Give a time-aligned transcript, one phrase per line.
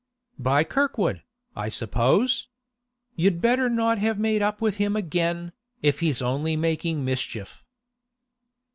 [0.39, 1.21] 'By Kirkwood,
[1.55, 2.47] I suppose?
[3.15, 5.51] You'd better not have made up with him again,
[5.83, 7.63] if he's only making mischief.